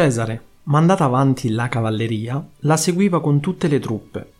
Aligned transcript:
Cesare, 0.00 0.42
mandata 0.62 1.02
avanti 1.02 1.50
la 1.50 1.68
cavalleria, 1.68 2.40
la 2.58 2.76
seguiva 2.76 3.20
con 3.20 3.40
tutte 3.40 3.66
le 3.66 3.80
truppe. 3.80 4.32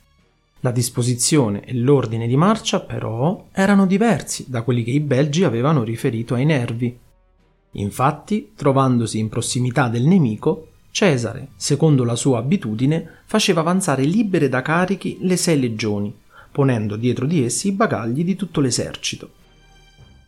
La 0.61 0.71
disposizione 0.71 1.65
e 1.65 1.75
l'ordine 1.75 2.29
di 2.29 2.37
marcia, 2.37 2.79
però, 2.79 3.49
erano 3.51 3.85
diversi 3.85 4.45
da 4.49 4.63
quelli 4.63 4.85
che 4.85 4.93
i 4.93 5.01
belgi 5.01 5.43
avevano 5.43 5.83
riferito 5.83 6.35
ai 6.35 6.45
nervi. 6.45 6.97
Infatti, 7.73 8.53
trovandosi 8.55 9.19
in 9.19 9.29
prossimità 9.29 9.89
del 9.89 10.05
nemico, 10.05 10.69
Cesare, 10.93 11.49
secondo 11.57 12.05
la 12.05 12.15
sua 12.15 12.39
abitudine, 12.39 13.23
faceva 13.25 13.59
avanzare 13.59 14.05
libere 14.05 14.49
da 14.49 14.63
carichi 14.63 15.19
le 15.23 15.37
sei 15.37 15.59
legioni, 15.59 16.17
ponendo 16.53 16.95
dietro 16.95 17.27
di 17.27 17.43
essi 17.43 17.67
i 17.67 17.73
bagagli 17.73 18.23
di 18.23 18.37
tutto 18.37 18.61
l'esercito. 18.61 19.29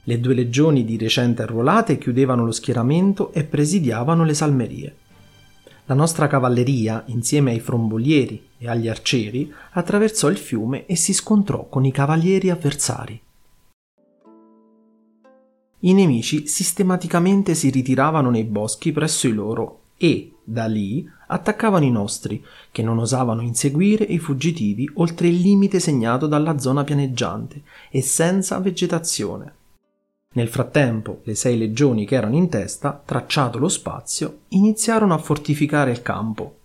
Le 0.02 0.19
due 0.19 0.34
legioni 0.34 0.84
di 0.84 0.98
recente 0.98 1.42
arruolate 1.42 1.98
chiudevano 1.98 2.45
lo 2.45 2.51
schieramento 2.51 3.33
e 3.33 3.45
presidiavano 3.45 4.24
le 4.24 4.34
salmerie. 4.34 4.95
La 5.91 5.97
nostra 5.97 6.29
cavalleria, 6.29 7.03
insieme 7.07 7.51
ai 7.51 7.59
frombolieri 7.59 8.41
e 8.59 8.69
agli 8.69 8.87
arcieri, 8.87 9.53
attraversò 9.73 10.29
il 10.29 10.37
fiume 10.37 10.87
e 10.87 10.95
si 10.95 11.13
scontrò 11.13 11.66
con 11.69 11.85
i 11.85 11.91
cavalieri 11.91 12.49
avversari. 12.49 13.21
I 15.80 15.93
nemici 15.93 16.47
sistematicamente 16.47 17.57
si 17.57 17.71
ritiravano 17.71 18.30
nei 18.30 18.45
boschi 18.45 18.93
presso 18.93 19.27
i 19.27 19.33
loro 19.33 19.80
e, 19.97 20.35
da 20.45 20.66
lì, 20.66 21.05
attaccavano 21.27 21.85
i 21.85 21.91
nostri, 21.91 22.41
che 22.71 22.85
non 22.85 22.99
osavano 22.99 23.43
inseguire 23.43 24.05
i 24.05 24.21
fuggitivi 24.21 24.88
oltre 24.95 25.27
il 25.27 25.41
limite 25.41 25.80
segnato 25.80 26.29
dalla 26.29 26.61
zona 26.61 26.85
pianeggiante 26.85 27.63
e 27.91 28.01
senza 28.01 28.61
vegetazione. 28.61 29.55
Nel 30.33 30.47
frattempo, 30.47 31.23
le 31.25 31.34
sei 31.34 31.59
legioni 31.59 32.07
che 32.07 32.15
erano 32.15 32.37
in 32.37 32.48
testa, 32.48 33.02
tracciato 33.04 33.59
lo 33.59 33.68
spazio, 33.68 34.43
iniziarono 34.51 35.13
a 35.13 35.18
fortificare 35.18 35.91
il 35.91 36.02
campo. 36.02 36.59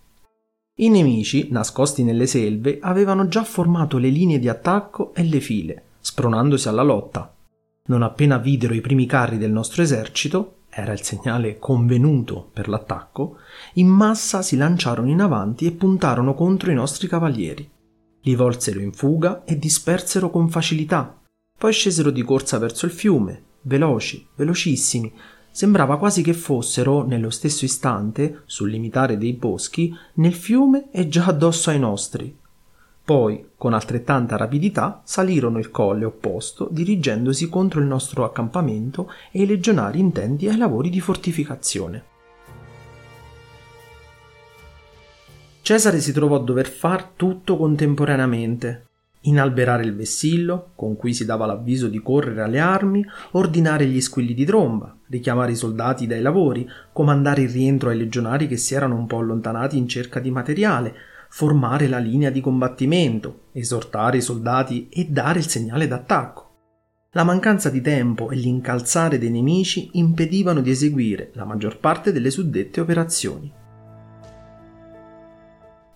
I 0.76 0.88
nemici, 0.88 1.48
nascosti 1.50 2.04
nelle 2.04 2.28
selve, 2.28 2.78
avevano 2.80 3.26
già 3.26 3.42
formato 3.42 3.98
le 3.98 4.08
linee 4.08 4.38
di 4.38 4.48
attacco 4.48 5.12
e 5.14 5.24
le 5.24 5.40
file, 5.40 5.82
spronandosi 5.98 6.68
alla 6.68 6.84
lotta. 6.84 7.34
Non 7.86 8.02
appena 8.02 8.38
videro 8.38 8.72
i 8.72 8.80
primi 8.80 9.04
carri 9.04 9.36
del 9.36 9.50
nostro 9.50 9.82
esercito, 9.82 10.58
era 10.68 10.92
il 10.92 11.02
segnale 11.02 11.58
convenuto 11.58 12.48
per 12.52 12.68
l'attacco, 12.68 13.38
in 13.74 13.88
massa 13.88 14.42
si 14.42 14.56
lanciarono 14.56 15.10
in 15.10 15.20
avanti 15.20 15.66
e 15.66 15.72
puntarono 15.72 16.34
contro 16.34 16.70
i 16.70 16.74
nostri 16.74 17.08
cavalieri. 17.08 17.68
Li 18.20 18.34
volsero 18.36 18.78
in 18.78 18.92
fuga 18.92 19.42
e 19.44 19.58
dispersero 19.58 20.30
con 20.30 20.50
facilità. 20.50 21.20
Poi 21.58 21.72
scesero 21.72 22.10
di 22.10 22.22
corsa 22.22 22.58
verso 22.58 22.86
il 22.86 22.92
fiume, 22.92 23.42
veloci, 23.66 24.26
velocissimi. 24.34 25.12
Sembrava 25.50 25.98
quasi 25.98 26.22
che 26.22 26.34
fossero, 26.34 27.04
nello 27.04 27.30
stesso 27.30 27.64
istante, 27.64 28.42
sul 28.46 28.70
limitare 28.70 29.16
dei 29.16 29.32
boschi, 29.32 29.94
nel 30.14 30.34
fiume 30.34 30.90
e 30.90 31.08
già 31.08 31.26
addosso 31.26 31.70
ai 31.70 31.78
nostri. 31.78 32.36
Poi, 33.04 33.50
con 33.56 33.72
altrettanta 33.72 34.36
rapidità, 34.36 35.00
salirono 35.04 35.58
il 35.58 35.70
colle 35.70 36.04
opposto, 36.04 36.68
dirigendosi 36.70 37.48
contro 37.48 37.80
il 37.80 37.86
nostro 37.86 38.24
accampamento 38.24 39.10
e 39.30 39.42
i 39.42 39.46
legionari 39.46 40.00
intenti 40.00 40.48
ai 40.48 40.56
lavori 40.56 40.90
di 40.90 41.00
fortificazione. 41.00 42.04
Cesare 45.62 46.00
si 46.00 46.12
trovò 46.12 46.36
a 46.36 46.40
dover 46.40 46.68
far 46.68 47.04
tutto 47.16 47.56
contemporaneamente, 47.56 48.86
inalberare 49.28 49.84
il 49.84 49.94
vessillo, 49.94 50.72
con 50.74 50.96
cui 50.96 51.14
si 51.14 51.24
dava 51.24 51.46
l'avviso 51.46 51.88
di 51.88 52.00
correre 52.00 52.42
alle 52.42 52.58
armi, 52.58 53.04
ordinare 53.32 53.86
gli 53.86 54.00
squilli 54.00 54.34
di 54.34 54.44
tromba, 54.44 54.96
richiamare 55.08 55.52
i 55.52 55.56
soldati 55.56 56.06
dai 56.06 56.22
lavori, 56.22 56.68
comandare 56.92 57.42
il 57.42 57.50
rientro 57.50 57.90
ai 57.90 57.96
legionari 57.96 58.46
che 58.46 58.56
si 58.56 58.74
erano 58.74 58.96
un 58.96 59.06
po' 59.06 59.18
allontanati 59.18 59.76
in 59.76 59.88
cerca 59.88 60.20
di 60.20 60.30
materiale, 60.30 60.94
formare 61.28 61.86
la 61.88 61.98
linea 61.98 62.30
di 62.30 62.40
combattimento, 62.40 63.48
esortare 63.52 64.18
i 64.18 64.22
soldati 64.22 64.88
e 64.88 65.06
dare 65.06 65.38
il 65.38 65.48
segnale 65.48 65.86
d'attacco. 65.86 66.44
La 67.12 67.24
mancanza 67.24 67.70
di 67.70 67.80
tempo 67.80 68.30
e 68.30 68.36
l'incalzare 68.36 69.18
dei 69.18 69.30
nemici 69.30 69.90
impedivano 69.94 70.60
di 70.60 70.70
eseguire 70.70 71.30
la 71.32 71.44
maggior 71.44 71.78
parte 71.78 72.12
delle 72.12 72.30
suddette 72.30 72.80
operazioni. 72.80 73.50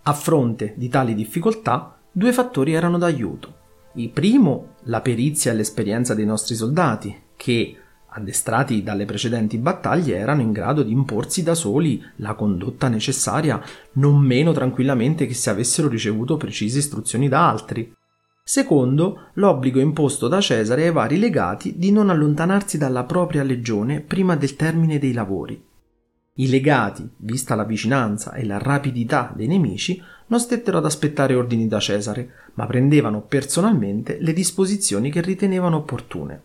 A 0.03 0.13
fronte 0.15 0.73
di 0.77 0.89
tali 0.89 1.15
difficoltà, 1.15 2.00
Due 2.13 2.33
fattori 2.33 2.73
erano 2.73 2.99
d'aiuto. 2.99 3.55
Il 3.95 4.09
primo, 4.09 4.75
la 4.85 5.01
perizia 5.01 5.53
e 5.53 5.55
l'esperienza 5.55 6.13
dei 6.13 6.25
nostri 6.25 6.57
soldati, 6.57 7.17
che, 7.37 7.77
addestrati 8.09 8.83
dalle 8.83 9.05
precedenti 9.05 9.59
battaglie, 9.59 10.17
erano 10.17 10.41
in 10.41 10.51
grado 10.51 10.83
di 10.83 10.91
imporsi 10.91 11.45
da 11.45 11.55
soli 11.55 12.03
la 12.17 12.35
condotta 12.35 12.89
necessaria 12.89 13.63
non 13.93 14.19
meno 14.19 14.51
tranquillamente 14.51 15.27
che 15.27 15.35
se 15.35 15.51
avessero 15.51 15.87
ricevuto 15.87 16.37
precise 16.37 16.79
istruzioni 16.79 17.29
da 17.29 17.49
altri. 17.49 17.95
Secondo, 18.43 19.27
l'obbligo 19.35 19.79
imposto 19.79 20.27
da 20.27 20.41
Cesare 20.41 20.87
ai 20.87 20.93
vari 20.93 21.17
legati 21.17 21.79
di 21.79 21.93
non 21.93 22.11
allontanarsi 22.11 22.77
dalla 22.77 23.05
propria 23.05 23.45
legione 23.45 24.01
prima 24.01 24.35
del 24.35 24.57
termine 24.57 24.99
dei 24.99 25.13
lavori. 25.13 25.69
I 26.35 26.49
legati, 26.49 27.09
vista 27.17 27.57
la 27.57 27.65
vicinanza 27.65 28.35
e 28.35 28.45
la 28.45 28.59
rapidità 28.59 29.33
dei 29.35 29.49
nemici, 29.49 30.01
non 30.29 30.39
stettero 30.39 30.79
ad 30.79 30.85
aspettare 30.85 31.35
ordini 31.35 31.67
da 31.67 31.81
Cesare, 31.81 32.31
ma 32.55 32.67
prendevano 32.67 33.21
personalmente 33.23 34.17
le 34.21 34.33
disposizioni 34.33 35.11
che 35.11 35.21
ritenevano 35.23 35.79
opportune. 35.79 36.43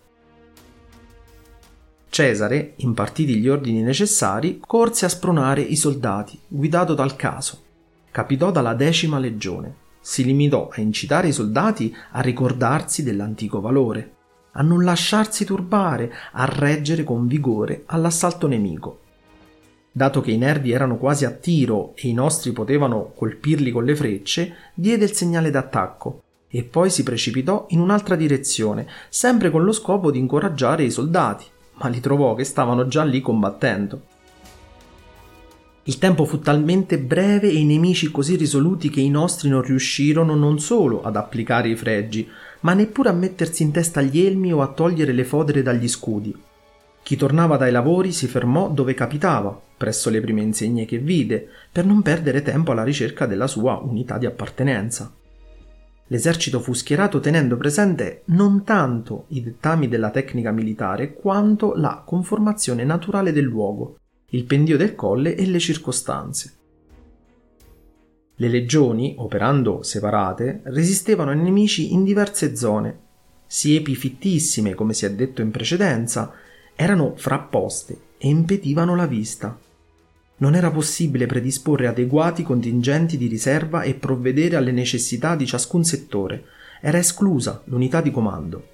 Cesare, 2.09 2.73
impartiti 2.78 3.35
gli 3.35 3.47
ordini 3.47 3.84
necessari, 3.84 4.59
corse 4.59 5.06
a 5.06 5.09
spronare 5.09 5.62
i 5.62 5.75
soldati, 5.75 6.40
guidato 6.47 6.96
dal 6.96 7.16
caso. 7.16 7.62
Capitò 8.09 8.50
dalla 8.50 8.73
decima 8.73 9.19
legione. 9.19 9.84
Si 10.02 10.23
limitò 10.23 10.69
a 10.72 10.81
incitare 10.81 11.28
i 11.28 11.34
soldati 11.34 11.96
a 12.12 12.22
ricordarsi 12.22 13.03
dell'antico 13.03 13.62
valore, 13.62 14.13
a 14.53 14.63
non 14.63 14.84
lasciarsi 14.84 15.46
turbare, 15.46 16.12
a 16.31 16.46
reggere 16.46 17.03
con 17.03 17.28
vigore 17.28 17.84
all'assalto 17.85 18.47
nemico 18.47 19.03
dato 19.98 20.20
che 20.20 20.32
i 20.32 20.38
nervi 20.38 20.72
erano 20.72 20.98
quasi 20.98 21.24
a 21.24 21.32
tiro 21.32 21.94
e 21.96 22.10
i 22.10 22.14
nostri 22.14 22.52
potevano 22.52 23.14
colpirli 23.16 23.72
con 23.72 23.86
le 23.86 23.96
frecce, 23.96 24.56
diede 24.74 25.06
il 25.06 25.14
segnale 25.14 25.50
d'attacco 25.52 26.22
e 26.50 26.64
poi 26.64 26.90
si 26.90 27.02
precipitò 27.02 27.68
in 27.70 27.80
un'altra 27.80 28.18
direzione, 28.18 28.88
sempre 29.08 29.50
con 29.50 29.64
lo 29.64 29.72
scopo 29.72 30.12
di 30.12 30.20
incoraggiare 30.20 30.84
i 30.84 30.92
soldati, 30.92 31.46
ma 31.76 31.88
li 31.88 32.02
trovò 32.02 32.36
che 32.36 32.44
stavano 32.44 32.90
già 32.90 33.06
lì 33.06 33.22
combattendo. 33.22 34.02
Il 35.84 35.98
tempo 35.98 36.26
fu 36.26 36.42
talmente 36.42 37.00
breve 37.00 37.48
e 37.48 37.56
i 37.56 37.64
nemici 37.64 38.12
così 38.12 38.36
risoluti 38.36 38.90
che 38.90 39.00
i 39.00 39.10
nostri 39.10 39.48
non 39.48 39.62
riuscirono 39.62 40.36
non 40.36 40.60
solo 40.60 41.04
ad 41.04 41.16
applicare 41.16 41.70
i 41.70 41.76
fregi, 41.78 42.28
ma 42.62 42.74
neppure 42.74 43.08
a 43.08 43.14
mettersi 43.14 43.64
in 43.64 43.72
testa 43.72 44.02
gli 44.02 44.20
elmi 44.20 44.52
o 44.52 44.62
a 44.62 44.68
togliere 44.68 45.14
le 45.14 45.24
fodere 45.24 45.62
dagli 45.62 45.88
scudi. 45.88 46.36
Chi 47.06 47.18
tornava 47.18 47.56
dai 47.56 47.72
lavori 47.72 48.12
si 48.12 48.26
fermò 48.26 48.68
dove 48.68 48.96
capitava, 48.96 49.62
presso 49.78 50.10
le 50.10 50.22
prime 50.22 50.42
insegne 50.42 50.86
che 50.86 50.98
vide, 50.98 51.48
per 51.72 51.86
non 51.86 52.02
perdere 52.02 52.42
tempo 52.42 52.72
alla 52.72 52.84
ricerca 52.84 53.28
della 53.28 53.46
sua 53.46 53.76
unità 53.76 54.18
di 54.18 54.26
appartenenza. 54.26 55.14
L'esercito 56.08 56.60
fu 56.60 56.74
schierato 56.74 57.20
tenendo 57.20 57.58
presente 57.58 58.24
non 58.30 58.64
tanto 58.64 59.26
i 59.28 59.44
dettami 59.44 59.88
della 59.88 60.10
tecnica 60.10 60.50
militare 60.50 61.14
quanto 61.14 61.76
la 61.76 62.02
conformazione 62.04 62.84
naturale 62.84 63.32
del 63.32 63.46
luogo, 63.46 64.00
il 64.30 64.46
pendio 64.46 64.76
del 64.76 64.96
colle 64.96 65.36
e 65.36 65.46
le 65.46 65.60
circostanze. 65.60 66.54
Le 68.34 68.48
legioni, 68.48 69.14
operando 69.20 69.84
separate, 69.84 70.62
resistevano 70.64 71.30
ai 71.30 71.38
nemici 71.38 71.94
in 71.94 72.04
diverse 72.04 72.56
zone, 72.56 73.00
siepi 73.46 73.94
fittissime, 73.94 74.74
come 74.74 74.94
si 74.94 75.06
è 75.06 75.14
detto 75.14 75.44
in 75.44 75.52
precedenza, 75.52 76.34
erano 76.76 77.14
frapposte 77.16 77.98
e 78.18 78.28
impedivano 78.28 78.96
la 78.96 79.08
vista. 79.08 79.58
Non 80.38 80.56
era 80.56 80.70
possibile 80.70 81.26
predisporre 81.26 81.88
adeguati 81.88 82.44
contingenti 82.44 83.18
di 83.18 83.28
riserva 83.28 83.84
e 83.84 83.94
provvedere 83.94 84.58
alle 84.58 84.72
necessità 84.72 85.36
di 85.36 85.46
ciascun 85.46 85.86
settore. 85.86 86.44
Era 86.82 86.98
esclusa 86.98 87.62
l'unità 87.66 88.02
di 88.02 88.12
comando. 88.12 88.74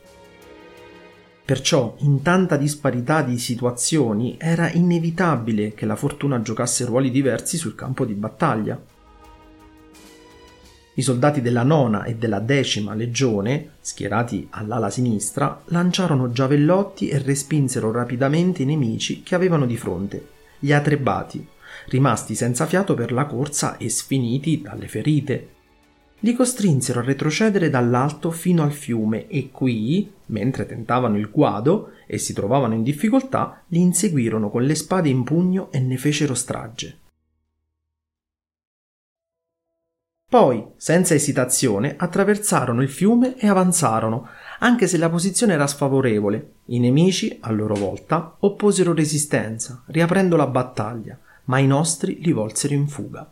Perciò, 1.45 1.95
in 1.99 2.21
tanta 2.21 2.55
disparità 2.55 3.21
di 3.21 3.37
situazioni, 3.37 4.37
era 4.39 4.71
inevitabile 4.71 5.73
che 5.73 5.85
la 5.85 5.95
fortuna 5.95 6.41
giocasse 6.41 6.85
ruoli 6.85 7.11
diversi 7.11 7.57
sul 7.57 7.75
campo 7.75 8.05
di 8.05 8.13
battaglia. 8.13 8.81
I 10.93 11.01
soldati 11.01 11.41
della 11.41 11.63
nona 11.63 12.03
e 12.03 12.15
della 12.15 12.39
decima 12.39 12.93
legione, 12.93 13.75
schierati 13.79 14.47
all'ala 14.51 14.89
sinistra, 14.89 15.61
lanciarono 15.65 16.33
giavellotti 16.33 17.07
e 17.07 17.17
respinsero 17.17 17.91
rapidamente 17.91 18.63
i 18.63 18.65
nemici 18.65 19.23
che 19.23 19.33
avevano 19.33 19.65
di 19.65 19.77
fronte, 19.77 20.27
gli 20.59 20.73
atrebati, 20.73 21.47
rimasti 21.87 22.35
senza 22.35 22.65
fiato 22.65 22.93
per 22.93 23.13
la 23.13 23.25
corsa 23.25 23.77
e 23.77 23.89
sfiniti 23.89 24.61
dalle 24.61 24.89
ferite. 24.89 25.47
Li 26.19 26.33
costrinsero 26.33 26.99
a 26.99 27.03
retrocedere 27.03 27.69
dall'alto 27.69 28.29
fino 28.29 28.61
al 28.61 28.73
fiume 28.73 29.27
e 29.27 29.49
qui, 29.49 30.11
mentre 30.27 30.65
tentavano 30.65 31.17
il 31.17 31.31
guado 31.31 31.93
e 32.05 32.17
si 32.17 32.33
trovavano 32.33 32.75
in 32.75 32.83
difficoltà, 32.83 33.63
li 33.67 33.79
inseguirono 33.79 34.49
con 34.49 34.63
le 34.63 34.75
spade 34.75 35.07
in 35.07 35.23
pugno 35.23 35.71
e 35.71 35.79
ne 35.79 35.97
fecero 35.97 36.33
strage. 36.33 36.97
Poi, 40.31 40.65
senza 40.77 41.13
esitazione, 41.13 41.95
attraversarono 41.97 42.81
il 42.81 42.87
fiume 42.87 43.35
e 43.37 43.49
avanzarono, 43.49 44.29
anche 44.59 44.87
se 44.87 44.97
la 44.97 45.09
posizione 45.09 45.51
era 45.51 45.67
sfavorevole. 45.67 46.53
I 46.67 46.79
nemici, 46.79 47.37
a 47.41 47.51
loro 47.51 47.75
volta, 47.75 48.37
opposero 48.39 48.93
resistenza, 48.93 49.83
riaprendo 49.87 50.37
la 50.37 50.47
battaglia, 50.47 51.19
ma 51.47 51.57
i 51.57 51.67
nostri 51.67 52.21
li 52.21 52.31
volsero 52.31 52.73
in 52.73 52.87
fuga. 52.87 53.29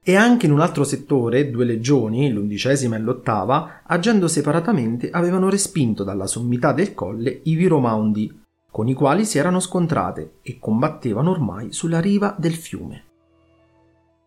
E 0.00 0.14
anche 0.14 0.46
in 0.46 0.52
un 0.52 0.60
altro 0.60 0.84
settore, 0.84 1.50
due 1.50 1.64
legioni, 1.64 2.30
l'undicesima 2.30 2.94
e 2.94 3.00
l'ottava, 3.00 3.80
agendo 3.82 4.28
separatamente, 4.28 5.10
avevano 5.10 5.50
respinto 5.50 6.04
dalla 6.04 6.28
sommità 6.28 6.70
del 6.72 6.94
colle 6.94 7.40
i 7.42 7.56
Viromaundi, 7.56 8.42
con 8.70 8.86
i 8.86 8.94
quali 8.94 9.24
si 9.24 9.38
erano 9.38 9.58
scontrate 9.58 10.34
e 10.40 10.60
combattevano 10.60 11.32
ormai 11.32 11.72
sulla 11.72 11.98
riva 11.98 12.32
del 12.38 12.54
fiume 12.54 13.06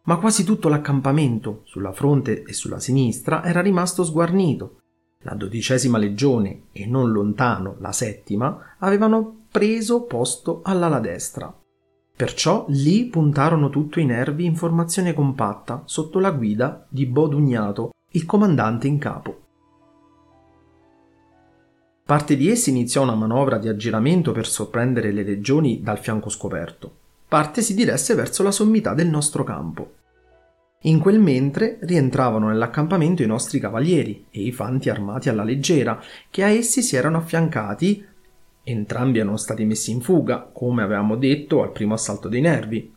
ma 0.07 0.17
quasi 0.17 0.43
tutto 0.43 0.69
l'accampamento, 0.69 1.61
sulla 1.65 1.91
fronte 1.91 2.43
e 2.43 2.53
sulla 2.53 2.79
sinistra, 2.79 3.43
era 3.43 3.61
rimasto 3.61 4.03
sguarnito. 4.03 4.79
La 5.23 5.33
dodicesima 5.33 5.97
legione 5.97 6.67
e 6.71 6.85
non 6.85 7.11
lontano 7.11 7.75
la 7.79 7.91
settima 7.91 8.75
avevano 8.79 9.47
preso 9.51 10.03
posto 10.03 10.61
all'ala 10.63 10.99
destra. 10.99 11.53
Perciò 12.15 12.65
lì 12.69 13.05
puntarono 13.07 13.69
tutto 13.69 13.99
i 13.99 14.05
nervi 14.05 14.45
in 14.45 14.55
formazione 14.55 15.13
compatta 15.13 15.83
sotto 15.85 16.19
la 16.19 16.31
guida 16.31 16.87
di 16.89 17.05
Bodugnato, 17.05 17.91
il 18.11 18.25
comandante 18.25 18.87
in 18.87 18.97
capo. 18.99 19.41
Parte 22.05 22.37
di 22.37 22.49
essi 22.49 22.69
iniziò 22.69 23.03
una 23.03 23.15
manovra 23.15 23.57
di 23.57 23.67
aggiramento 23.67 24.31
per 24.31 24.47
sorprendere 24.47 25.11
le 25.11 25.23
legioni 25.23 25.81
dal 25.81 25.99
fianco 25.99 26.29
scoperto. 26.29 27.06
Parte 27.27 27.61
si 27.61 27.73
diresse 27.73 28.13
verso 28.15 28.41
la 28.41 28.51
sommità 28.51 28.93
del 28.93 29.09
nostro 29.09 29.43
campo. 29.43 29.95
In 30.81 30.99
quel 30.99 31.19
mentre 31.19 31.77
rientravano 31.81 32.47
nell'accampamento 32.47 33.21
i 33.21 33.27
nostri 33.27 33.59
cavalieri 33.59 34.27
e 34.29 34.43
i 34.43 34.53
fanti 34.53 34.89
armati 34.89 35.27
alla 35.27 35.43
leggera, 35.43 36.01
che 36.29 36.43
a 36.43 36.49
essi 36.49 36.81
si 36.81 36.95
erano 36.95 37.17
affiancati. 37.17 38.05
Entrambi 38.63 39.19
erano 39.19 39.35
stati 39.35 39.65
messi 39.65 39.91
in 39.91 39.99
fuga, 39.99 40.49
come 40.53 40.83
avevamo 40.83 41.17
detto 41.17 41.63
al 41.63 41.73
primo 41.73 41.95
assalto 41.95 42.29
dei 42.29 42.41
nervi. 42.41 42.93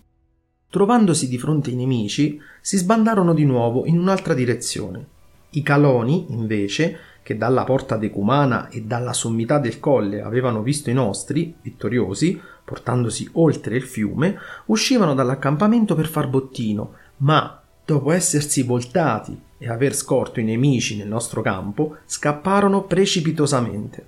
Trovandosi 0.68 1.26
di 1.26 1.38
fronte 1.38 1.70
ai 1.70 1.76
nemici, 1.76 2.38
si 2.60 2.76
sbandarono 2.76 3.34
di 3.34 3.44
nuovo 3.44 3.84
in 3.86 3.98
un'altra 3.98 4.34
direzione. 4.34 5.06
I 5.50 5.62
caloni, 5.62 6.26
invece, 6.28 6.98
che 7.22 7.36
dalla 7.36 7.64
porta 7.64 7.96
decumana 7.96 8.68
e 8.68 8.82
dalla 8.82 9.12
sommità 9.12 9.58
del 9.58 9.78
colle 9.78 10.22
avevano 10.22 10.62
visto 10.62 10.90
i 10.90 10.94
nostri, 10.94 11.54
vittoriosi, 11.60 12.40
portandosi 12.64 13.28
oltre 13.32 13.76
il 13.76 13.82
fiume, 13.82 14.38
uscivano 14.66 15.14
dall'accampamento 15.14 15.94
per 15.94 16.06
far 16.06 16.28
bottino, 16.28 16.94
ma 17.18 17.60
dopo 17.84 18.12
essersi 18.12 18.62
voltati 18.62 19.38
e 19.58 19.68
aver 19.68 19.94
scorto 19.94 20.40
i 20.40 20.44
nemici 20.44 20.96
nel 20.96 21.08
nostro 21.08 21.42
campo, 21.42 21.98
scapparono 22.06 22.84
precipitosamente. 22.84 24.06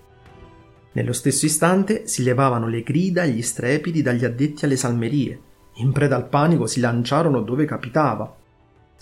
Nello 0.92 1.12
stesso 1.12 1.46
istante 1.46 2.06
si 2.06 2.22
levavano 2.22 2.68
le 2.68 2.82
grida 2.82 3.22
e 3.22 3.30
gli 3.30 3.42
strepiti 3.42 4.02
dagli 4.02 4.24
addetti 4.24 4.64
alle 4.64 4.76
salmerie. 4.76 5.40
In 5.76 5.92
preda 5.92 6.16
al 6.16 6.28
panico 6.28 6.66
si 6.66 6.80
lanciarono 6.80 7.40
dove 7.40 7.64
capitava. 7.64 8.36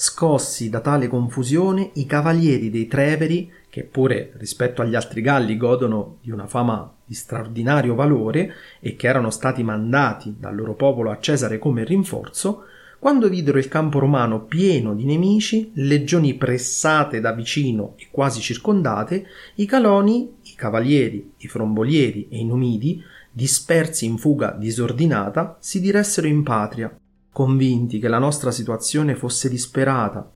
Scossi 0.02 0.70
da 0.70 0.80
tale 0.80 1.08
confusione, 1.08 1.90
i 1.96 2.06
cavalieri 2.06 2.70
dei 2.70 2.86
Treveri, 2.86 3.52
che 3.68 3.82
pure 3.82 4.32
rispetto 4.38 4.80
agli 4.80 4.94
altri 4.94 5.20
galli 5.20 5.58
godono 5.58 6.16
di 6.22 6.30
una 6.30 6.46
fama 6.46 6.90
di 7.04 7.12
straordinario 7.12 7.94
valore 7.94 8.54
e 8.80 8.96
che 8.96 9.06
erano 9.06 9.28
stati 9.28 9.62
mandati 9.62 10.36
dal 10.38 10.56
loro 10.56 10.72
popolo 10.72 11.10
a 11.10 11.18
Cesare 11.20 11.58
come 11.58 11.84
rinforzo, 11.84 12.62
quando 12.98 13.28
videro 13.28 13.58
il 13.58 13.68
campo 13.68 13.98
romano 13.98 14.44
pieno 14.44 14.94
di 14.94 15.04
nemici, 15.04 15.70
legioni 15.74 16.32
pressate 16.32 17.20
da 17.20 17.32
vicino 17.32 17.92
e 17.98 18.08
quasi 18.10 18.40
circondate, 18.40 19.26
i 19.56 19.66
caloni, 19.66 20.32
i 20.44 20.54
cavalieri, 20.54 21.32
i 21.36 21.46
frombolieri 21.46 22.26
e 22.30 22.38
i 22.38 22.46
numidi, 22.46 23.04
dispersi 23.30 24.06
in 24.06 24.16
fuga 24.16 24.56
disordinata, 24.58 25.58
si 25.60 25.78
diressero 25.78 26.26
in 26.26 26.42
patria, 26.42 26.90
convinti 27.32 27.98
che 27.98 28.08
la 28.08 28.18
nostra 28.18 28.50
situazione 28.50 29.14
fosse 29.14 29.48
disperata. 29.48 30.32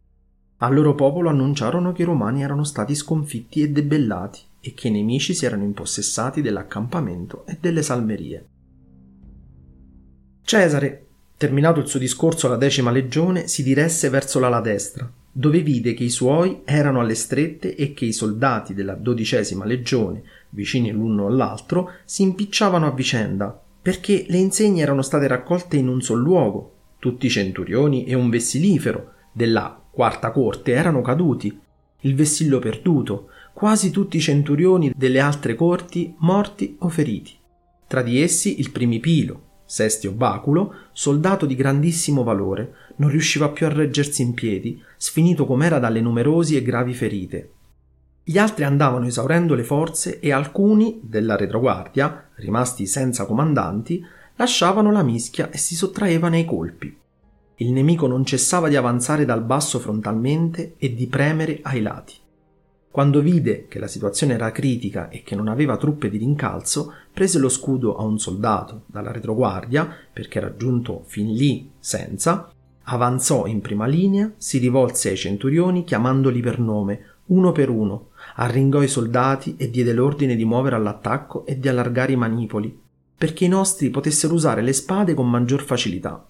Al 0.58 0.74
loro 0.74 0.94
popolo 0.94 1.28
annunciarono 1.28 1.92
che 1.92 2.02
i 2.02 2.06
romani 2.06 2.42
erano 2.42 2.64
stati 2.64 2.94
sconfitti 2.94 3.62
e 3.62 3.70
debellati 3.70 4.40
e 4.60 4.72
che 4.74 4.88
i 4.88 4.90
nemici 4.90 5.34
si 5.34 5.44
erano 5.44 5.64
impossessati 5.64 6.40
dell'accampamento 6.40 7.44
e 7.46 7.58
delle 7.60 7.82
salmerie. 7.82 8.48
Cesare, 10.42 11.04
Terminato 11.36 11.80
il 11.80 11.88
suo 11.88 11.98
discorso 11.98 12.46
alla 12.46 12.56
decima 12.56 12.92
legione, 12.92 13.48
si 13.48 13.64
diresse 13.64 14.08
verso 14.08 14.38
l'ala 14.38 14.60
destra, 14.60 15.10
dove 15.32 15.62
vide 15.62 15.92
che 15.92 16.04
i 16.04 16.08
suoi 16.08 16.62
erano 16.64 17.00
alle 17.00 17.16
strette 17.16 17.74
e 17.74 17.92
che 17.92 18.04
i 18.04 18.12
soldati 18.12 18.72
della 18.72 18.94
dodicesima 18.94 19.64
legione, 19.64 20.22
vicini 20.50 20.92
l'uno 20.92 21.26
all'altro, 21.26 21.90
si 22.04 22.22
impicciavano 22.22 22.86
a 22.86 22.92
vicenda, 22.92 23.60
perché 23.82 24.26
le 24.28 24.38
insegne 24.38 24.80
erano 24.80 25.02
state 25.02 25.26
raccolte 25.26 25.76
in 25.76 25.88
un 25.88 26.00
sol 26.00 26.20
luogo. 26.20 26.73
Tutti 27.04 27.26
i 27.26 27.28
centurioni 27.28 28.06
e 28.06 28.14
un 28.14 28.30
vessilifero 28.30 29.12
della 29.30 29.78
quarta 29.90 30.30
corte 30.30 30.72
erano 30.72 31.02
caduti, 31.02 31.60
il 32.00 32.14
vessillo 32.14 32.58
perduto, 32.60 33.28
quasi 33.52 33.90
tutti 33.90 34.16
i 34.16 34.20
centurioni 34.20 34.90
delle 34.96 35.20
altre 35.20 35.54
corti 35.54 36.14
morti 36.20 36.76
o 36.78 36.88
feriti. 36.88 37.32
Tra 37.86 38.00
di 38.00 38.22
essi 38.22 38.58
il 38.58 38.70
primipilo, 38.70 39.42
Sestio 39.66 40.12
Baculo, 40.12 40.72
soldato 40.92 41.44
di 41.44 41.54
grandissimo 41.54 42.22
valore, 42.22 42.72
non 42.96 43.10
riusciva 43.10 43.50
più 43.50 43.66
a 43.66 43.68
reggersi 43.68 44.22
in 44.22 44.32
piedi, 44.32 44.82
sfinito 44.96 45.44
com'era 45.44 45.78
dalle 45.78 46.00
numerosi 46.00 46.56
e 46.56 46.62
gravi 46.62 46.94
ferite. 46.94 47.50
Gli 48.24 48.38
altri 48.38 48.64
andavano 48.64 49.04
esaurendo 49.04 49.54
le 49.54 49.64
forze 49.64 50.20
e 50.20 50.32
alcuni 50.32 51.00
della 51.02 51.36
retroguardia, 51.36 52.30
rimasti 52.36 52.86
senza 52.86 53.26
comandanti, 53.26 54.02
lasciavano 54.36 54.90
la 54.90 55.02
mischia 55.02 55.50
e 55.50 55.58
si 55.58 55.74
sottraevano 55.74 56.34
ai 56.34 56.44
colpi. 56.44 56.96
Il 57.56 57.70
nemico 57.70 58.06
non 58.06 58.24
cessava 58.24 58.68
di 58.68 58.76
avanzare 58.76 59.24
dal 59.24 59.42
basso 59.44 59.78
frontalmente 59.78 60.74
e 60.76 60.94
di 60.94 61.06
premere 61.06 61.60
ai 61.62 61.82
lati. 61.82 62.14
Quando 62.90 63.20
vide 63.20 63.66
che 63.68 63.78
la 63.78 63.88
situazione 63.88 64.34
era 64.34 64.52
critica 64.52 65.08
e 65.08 65.22
che 65.22 65.34
non 65.34 65.48
aveva 65.48 65.76
truppe 65.76 66.08
di 66.08 66.16
rincalzo, 66.16 66.92
prese 67.12 67.38
lo 67.38 67.48
scudo 67.48 67.96
a 67.96 68.04
un 68.04 68.18
soldato 68.18 68.82
dalla 68.86 69.10
retroguardia, 69.10 69.88
perché 70.12 70.38
era 70.38 70.56
giunto 70.56 71.02
fin 71.06 71.32
lì 71.32 71.72
senza, 71.78 72.52
avanzò 72.84 73.46
in 73.46 73.60
prima 73.60 73.86
linea, 73.86 74.32
si 74.36 74.58
rivolse 74.58 75.10
ai 75.10 75.16
centurioni 75.16 75.84
chiamandoli 75.84 76.40
per 76.40 76.60
nome, 76.60 77.00
uno 77.26 77.52
per 77.52 77.68
uno, 77.68 78.10
arringò 78.36 78.82
i 78.82 78.88
soldati 78.88 79.56
e 79.56 79.70
diede 79.70 79.92
l'ordine 79.92 80.36
di 80.36 80.44
muovere 80.44 80.76
all'attacco 80.76 81.46
e 81.46 81.58
di 81.58 81.68
allargare 81.68 82.12
i 82.12 82.16
manipoli, 82.16 82.82
perché 83.24 83.46
i 83.46 83.48
nostri 83.48 83.88
potessero 83.88 84.34
usare 84.34 84.60
le 84.60 84.74
spade 84.74 85.14
con 85.14 85.30
maggior 85.30 85.62
facilità. 85.62 86.28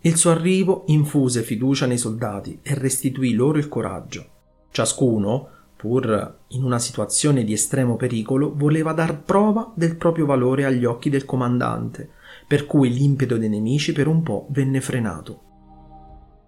Il 0.00 0.16
suo 0.16 0.32
arrivo 0.32 0.82
infuse 0.88 1.44
fiducia 1.44 1.86
nei 1.86 1.96
soldati 1.96 2.58
e 2.60 2.74
restituì 2.74 3.34
loro 3.34 3.58
il 3.58 3.68
coraggio. 3.68 4.26
Ciascuno, 4.72 5.48
pur 5.76 6.38
in 6.48 6.64
una 6.64 6.80
situazione 6.80 7.44
di 7.44 7.52
estremo 7.52 7.94
pericolo, 7.94 8.52
voleva 8.52 8.92
dar 8.92 9.22
prova 9.22 9.70
del 9.76 9.94
proprio 9.94 10.26
valore 10.26 10.64
agli 10.64 10.84
occhi 10.84 11.08
del 11.08 11.24
comandante, 11.24 12.10
per 12.48 12.66
cui 12.66 12.92
l'impeto 12.92 13.36
dei 13.36 13.48
nemici 13.48 13.92
per 13.92 14.08
un 14.08 14.24
po' 14.24 14.48
venne 14.50 14.80
frenato. 14.80 15.42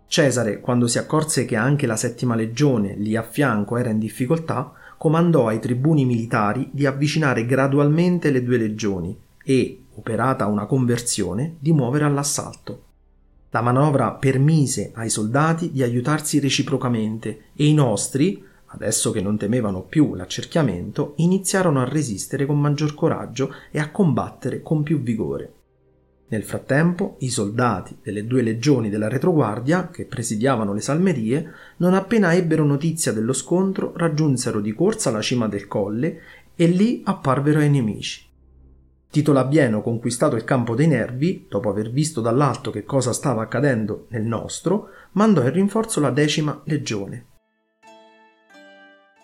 Cesare, 0.09 0.59
quando 0.59 0.89
si 0.89 0.99
accorse 0.99 1.45
che 1.45 1.55
anche 1.55 1.87
la 1.87 1.95
settima 1.95 2.35
legione 2.35 2.97
lì 2.97 3.15
a 3.15 3.23
fianco 3.23 3.77
era 3.77 3.91
in 3.91 4.01
difficoltà, 4.01 4.73
comandò 5.03 5.49
ai 5.49 5.59
tribuni 5.59 6.05
militari 6.05 6.69
di 6.71 6.87
avvicinare 6.87 7.45
gradualmente 7.45 8.31
le 8.31 8.41
due 8.41 8.57
legioni 8.57 9.19
e, 9.43 9.83
operata 9.97 10.47
una 10.47 10.67
conversione, 10.67 11.57
di 11.59 11.73
muovere 11.73 12.05
all'assalto. 12.05 12.85
La 13.51 13.63
manovra 13.63 14.13
permise 14.13 14.93
ai 14.95 15.11
soldati 15.11 15.73
di 15.73 15.83
aiutarsi 15.83 16.39
reciprocamente 16.39 17.47
e 17.53 17.67
i 17.67 17.75
nostri, 17.75 18.45
adesso 18.67 19.11
che 19.11 19.21
non 19.21 19.37
temevano 19.37 19.81
più 19.81 20.15
l'accerchiamento, 20.15 21.15
iniziarono 21.17 21.81
a 21.81 21.89
resistere 21.89 22.47
con 22.47 22.61
maggior 22.61 22.95
coraggio 22.95 23.53
e 23.73 23.81
a 23.81 23.91
combattere 23.91 24.63
con 24.63 24.85
più 24.85 25.01
vigore. 25.01 25.53
Nel 26.33 26.45
frattempo, 26.45 27.17
i 27.19 27.29
soldati 27.29 27.99
delle 28.03 28.27
due 28.27 28.41
legioni 28.41 28.89
della 28.89 29.09
retroguardia, 29.09 29.91
che 29.91 30.07
presidiavano 30.07 30.73
le 30.73 30.81
salmerie, 30.81 31.53
non 31.77 31.93
appena 31.93 32.33
ebbero 32.33 32.65
notizia 32.65 33.13
dello 33.13 33.35
scontro, 33.35 33.93
raggiunsero 33.95 34.61
di 34.61 34.73
corsa 34.73 35.11
la 35.11 35.21
cima 35.21 35.47
del 35.47 35.69
colle 35.69 36.21
e 36.57 36.67
lì 36.69 37.03
apparvero 37.05 37.59
ai 37.59 37.69
nemici. 37.69 38.27
Tito 39.11 39.33
Labieno, 39.35 39.83
conquistato 39.83 40.35
il 40.35 40.45
campo 40.45 40.75
dei 40.75 40.87
nervi, 40.87 41.45
dopo 41.51 41.69
aver 41.69 41.91
visto 41.91 42.23
dall'alto 42.23 42.71
che 42.71 42.85
cosa 42.85 43.13
stava 43.13 43.43
accadendo 43.43 44.07
nel 44.09 44.23
nostro, 44.23 44.89
mandò 45.13 45.43
in 45.43 45.53
rinforzo 45.53 46.01
la 46.01 46.11
decima 46.11 46.63
legione. 46.65 47.27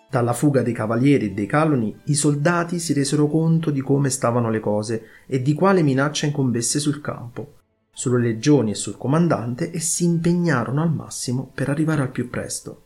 Dalla 0.09 0.33
fuga 0.33 0.63
dei 0.63 0.73
cavalieri 0.73 1.27
e 1.27 1.31
dei 1.31 1.45
caloni, 1.45 1.95
i 2.05 2.15
soldati 2.15 2.79
si 2.79 2.93
resero 2.93 3.27
conto 3.27 3.69
di 3.69 3.81
come 3.81 4.09
stavano 4.09 4.49
le 4.49 4.59
cose 4.59 5.03
e 5.27 5.41
di 5.41 5.53
quale 5.53 5.83
minaccia 5.83 6.25
incombesse 6.25 6.79
sul 6.79 6.99
campo. 6.99 7.57
sulle 7.99 8.21
legioni 8.21 8.71
e 8.71 8.75
sul 8.75 8.97
comandante 8.97 9.71
e 9.71 9.81
si 9.81 10.05
impegnarono 10.05 10.81
al 10.81 10.89
massimo 10.89 11.51
per 11.53 11.67
arrivare 11.67 12.01
al 12.01 12.11
più 12.11 12.29
presto. 12.29 12.85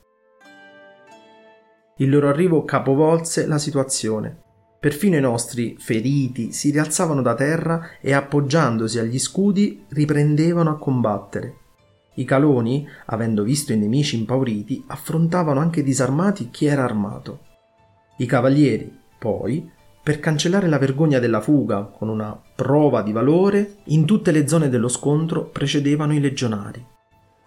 Il 1.98 2.10
loro 2.10 2.30
arrivo 2.30 2.64
capovolse 2.66 3.46
la 3.46 3.60
situazione. 3.60 4.42
Perfino 4.80 5.16
i 5.16 5.22
nostri 5.22 5.76
feriti 5.78 6.52
si 6.52 6.72
rialzavano 6.72 7.22
da 7.22 7.36
terra 7.36 8.00
e 8.02 8.14
appoggiandosi 8.14 8.98
agli 8.98 9.20
scudi 9.20 9.86
riprendevano 9.90 10.72
a 10.72 10.78
combattere. 10.78 11.58
I 12.16 12.26
caloni, 12.26 12.88
avendo 13.06 13.44
visto 13.44 13.74
i 13.74 13.78
nemici 13.78 14.18
impauriti, 14.18 14.84
affrontavano 14.88 15.60
anche 15.60 15.84
disarmati 15.84 16.50
chi 16.50 16.66
era 16.66 16.84
armato. 16.84 17.40
I 18.18 18.26
cavalieri, 18.26 18.96
poi, 19.18 19.70
per 20.02 20.20
cancellare 20.20 20.68
la 20.68 20.78
vergogna 20.78 21.20
della 21.20 21.42
fuga 21.42 21.84
con 21.84 22.10
una 22.10 22.40
prova 22.56 23.02
di 23.02 23.12
valore, 23.12 23.78
in 23.86 24.06
tutte 24.06 24.32
le 24.32 24.48
zone 24.48 24.70
dello 24.70 24.88
scontro 24.88 25.46
precedevano 25.46 26.14
i 26.14 26.20
legionari 26.20 26.86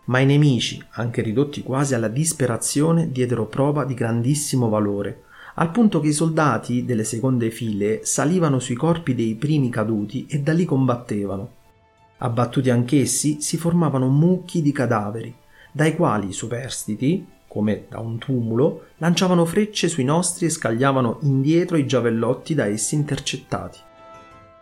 ma 0.06 0.18
i 0.18 0.26
nemici, 0.26 0.82
anche 0.92 1.22
ridotti 1.22 1.62
quasi 1.62 1.94
alla 1.94 2.08
disperazione, 2.08 3.10
diedero 3.10 3.46
prova 3.46 3.84
di 3.84 3.94
grandissimo 3.94 4.68
valore, 4.68 5.22
al 5.54 5.70
punto 5.70 6.00
che 6.00 6.08
i 6.08 6.12
soldati 6.12 6.84
delle 6.84 7.04
seconde 7.04 7.50
file 7.50 8.04
salivano 8.04 8.58
sui 8.58 8.74
corpi 8.74 9.14
dei 9.14 9.34
primi 9.36 9.70
caduti 9.70 10.26
e 10.28 10.40
da 10.40 10.52
lì 10.52 10.64
combattevano. 10.64 11.50
Abbattuti 12.18 12.70
anch'essi, 12.70 13.40
si 13.40 13.56
formavano 13.56 14.08
mucchi 14.08 14.62
di 14.62 14.72
cadaveri, 14.72 15.34
dai 15.70 15.94
quali 15.94 16.28
i 16.28 16.32
superstiti, 16.32 17.26
come 17.46 17.84
da 17.88 18.00
un 18.00 18.18
tumulo, 18.18 18.86
lanciavano 18.98 19.44
frecce 19.44 19.88
sui 19.88 20.04
nostri 20.04 20.46
e 20.46 20.50
scagliavano 20.50 21.18
indietro 21.22 21.76
i 21.76 21.86
giavellotti 21.86 22.54
da 22.54 22.66
essi 22.66 22.94
intercettati. 22.94 23.78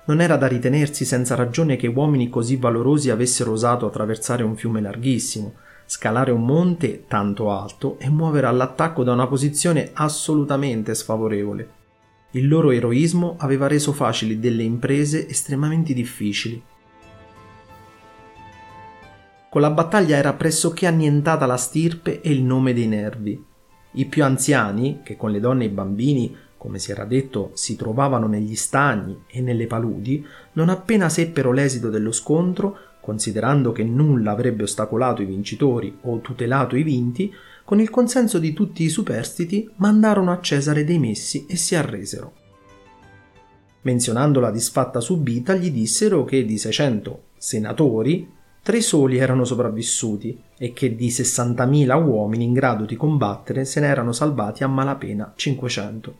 Non 0.06 0.20
era 0.20 0.36
da 0.36 0.46
ritenersi 0.48 1.04
senza 1.04 1.34
ragione 1.34 1.76
che 1.76 1.86
uomini 1.86 2.28
così 2.28 2.56
valorosi 2.56 3.10
avessero 3.10 3.52
osato 3.52 3.86
attraversare 3.86 4.42
un 4.42 4.56
fiume 4.56 4.80
larghissimo, 4.80 5.54
scalare 5.86 6.30
un 6.30 6.44
monte 6.44 7.04
tanto 7.06 7.50
alto 7.50 7.98
e 7.98 8.08
muovere 8.10 8.46
all'attacco 8.46 9.02
da 9.02 9.12
una 9.12 9.26
posizione 9.26 9.90
assolutamente 9.92 10.94
sfavorevole. 10.94 11.68
Il 12.32 12.48
loro 12.48 12.70
eroismo 12.70 13.36
aveva 13.38 13.66
reso 13.66 13.92
facili 13.92 14.40
delle 14.40 14.62
imprese 14.62 15.28
estremamente 15.28 15.94
difficili. 15.94 16.60
Con 19.54 19.62
la 19.62 19.70
battaglia 19.70 20.16
era 20.16 20.32
pressoché 20.32 20.84
annientata 20.84 21.46
la 21.46 21.56
stirpe 21.56 22.20
e 22.22 22.32
il 22.32 22.42
nome 22.42 22.74
dei 22.74 22.88
nervi. 22.88 23.40
I 23.92 24.06
più 24.06 24.24
anziani, 24.24 25.02
che 25.04 25.16
con 25.16 25.30
le 25.30 25.38
donne 25.38 25.62
e 25.62 25.66
i 25.68 25.70
bambini 25.70 26.36
come 26.56 26.80
si 26.80 26.90
era 26.90 27.04
detto, 27.04 27.52
si 27.54 27.76
trovavano 27.76 28.26
negli 28.26 28.56
stagni 28.56 29.16
e 29.28 29.40
nelle 29.40 29.68
paludi, 29.68 30.26
non 30.54 30.70
appena 30.70 31.08
seppero 31.08 31.52
l'esito 31.52 31.88
dello 31.88 32.10
scontro, 32.10 32.76
considerando 33.00 33.70
che 33.70 33.84
nulla 33.84 34.32
avrebbe 34.32 34.64
ostacolato 34.64 35.22
i 35.22 35.26
vincitori 35.26 35.98
o 36.00 36.18
tutelato 36.18 36.74
i 36.74 36.82
vinti, 36.82 37.32
con 37.64 37.78
il 37.78 37.90
consenso 37.90 38.40
di 38.40 38.52
tutti 38.54 38.82
i 38.82 38.88
superstiti 38.88 39.70
mandarono 39.76 40.32
a 40.32 40.40
Cesare 40.40 40.82
dei 40.82 40.98
messi 40.98 41.46
e 41.46 41.54
si 41.54 41.76
arresero. 41.76 42.32
Menzionando 43.82 44.40
la 44.40 44.50
disfatta 44.50 44.98
subita, 44.98 45.54
gli 45.54 45.70
dissero 45.70 46.24
che 46.24 46.44
di 46.44 46.58
600 46.58 47.22
senatori 47.38 48.42
tre 48.64 48.80
soli 48.80 49.18
erano 49.18 49.44
sopravvissuti 49.44 50.42
e 50.56 50.72
che 50.72 50.96
di 50.96 51.08
60.000 51.08 52.02
uomini 52.02 52.44
in 52.44 52.54
grado 52.54 52.86
di 52.86 52.96
combattere 52.96 53.66
se 53.66 53.78
ne 53.78 53.88
erano 53.88 54.12
salvati 54.12 54.64
a 54.64 54.68
malapena 54.68 55.34
500. 55.36 56.16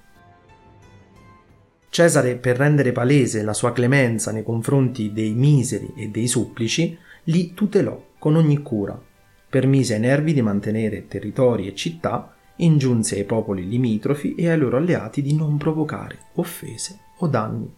Cesare, 1.89 2.37
per 2.37 2.59
rendere 2.59 2.93
palese 2.93 3.43
la 3.43 3.55
sua 3.55 3.73
clemenza 3.73 4.31
nei 4.31 4.43
confronti 4.43 5.11
dei 5.15 5.33
miseri 5.33 5.95
e 5.97 6.09
dei 6.09 6.27
supplici, 6.27 6.95
li 7.25 7.55
tutelò 7.55 7.99
con 8.19 8.37
ogni 8.37 8.61
cura, 8.61 9.01
permise 9.49 9.95
ai 9.95 10.01
nervi 10.01 10.35
di 10.35 10.43
mantenere 10.43 11.07
territori 11.07 11.67
e 11.67 11.75
città, 11.75 12.35
ingiunse 12.57 13.17
ai 13.17 13.25
popoli 13.25 13.67
limitrofi 13.67 14.35
e 14.35 14.51
ai 14.51 14.59
loro 14.59 14.77
alleati 14.77 15.23
di 15.23 15.35
non 15.35 15.57
provocare 15.57 16.19
offese 16.35 16.99
o 17.21 17.27
danni. 17.27 17.75